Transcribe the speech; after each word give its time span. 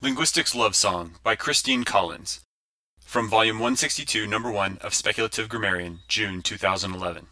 Linguistics 0.00 0.54
Love 0.54 0.76
Song 0.76 1.16
by 1.24 1.34
Christine 1.34 1.82
Collins. 1.82 2.38
From 3.00 3.28
Volume 3.28 3.56
162, 3.56 4.28
Number 4.28 4.48
1 4.48 4.78
of 4.80 4.94
Speculative 4.94 5.48
Grammarian, 5.48 6.02
June 6.06 6.40
2011. 6.40 7.26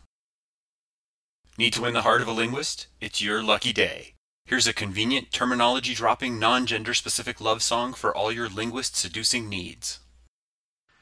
Need 1.57 1.73
to 1.75 1.83
win 1.83 1.95
the 1.95 2.03
heart 2.03 2.23
of 2.23 2.27
a 2.27 2.33
linguist? 2.33 2.89
It's 3.01 3.23
your 3.23 3.41
lucky 3.41 3.73
day. 3.73 4.15
Here's 4.47 4.67
a 4.67 4.73
convenient, 4.73 5.31
terminology 5.31 5.95
dropping, 5.95 6.41
non 6.41 6.67
gender 6.67 6.93
specific 6.93 7.41
love 7.41 7.63
song 7.63 7.93
for 7.93 8.13
all 8.13 8.33
your 8.33 8.49
linguist 8.49 8.97
seducing 8.97 9.49
needs. 9.49 10.01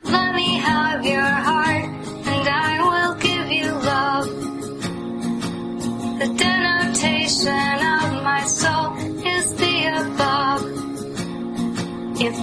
Let 0.03 0.35
me 0.35 0.59
have 0.59 1.03
your 1.03 1.23
heart, 1.23 2.04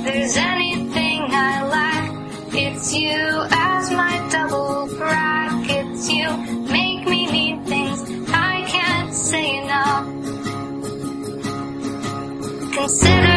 there's 0.03 0.37
anything 0.37 1.21
I 1.31 1.63
lack, 1.67 2.53
it's 2.53 2.93
you 2.93 3.17
as 3.51 3.91
my 3.91 4.27
double 4.31 4.87
crack. 4.97 5.65
It's 5.69 6.09
you 6.09 6.27
make 6.71 7.07
me 7.07 7.31
need 7.31 7.65
things 7.65 8.01
I 8.33 8.65
can't 8.67 9.13
say 9.13 9.57
enough. 9.63 10.05
Consider 12.73 13.30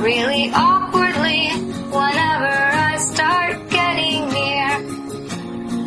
really 0.00 0.50
awkwardly 0.54 1.48
whenever 1.90 2.54
I 2.90 2.98
start 2.98 3.68
getting 3.68 4.28
near. 4.28 4.78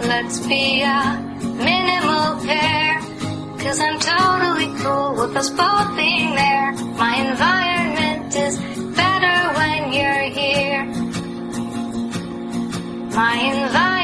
Let's 0.07 0.39
be 0.45 0.81
a 0.81 1.19
minimal 1.41 2.43
pair, 2.45 2.99
cause 3.59 3.79
I'm 3.79 3.99
totally 3.99 4.69
cool 4.81 5.15
with 5.15 5.35
us 5.37 5.49
both 5.51 5.95
being 5.95 6.35
there. 6.35 6.71
My 6.97 7.15
environment 7.29 8.35
is 8.35 8.57
better 8.95 9.37
when 9.59 9.93
you're 9.93 10.29
here. 10.39 10.85
My 13.15 13.35
environment 13.37 14.00